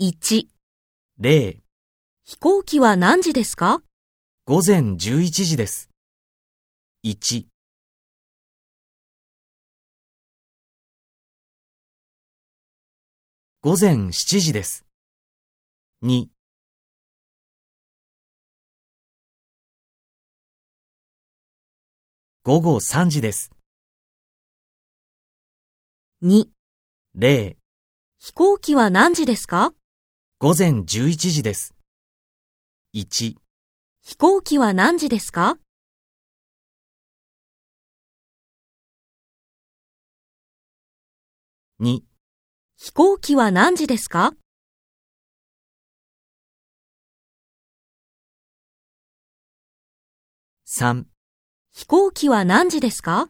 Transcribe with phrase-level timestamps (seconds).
[0.00, 0.46] 1、
[1.18, 1.58] 0、
[2.24, 3.82] 飛行機は何時ですか？
[4.44, 4.96] 午前11
[5.44, 5.90] 時です。
[7.04, 7.46] 1、
[13.60, 14.86] 午前7時です。
[16.04, 16.28] 2、
[22.44, 23.50] 午後3時です。
[26.22, 26.44] ?2、
[27.16, 27.56] 0、
[28.20, 29.74] 飛行機は何時ですか？
[30.40, 31.74] 午前11時です。
[32.94, 33.34] 1、
[34.02, 35.58] 飛行機は何時ですか
[41.80, 42.02] ？2、
[42.76, 44.34] 飛行機は何時ですか
[50.68, 51.06] ？3
[51.72, 53.28] 飛行機は何時ですか？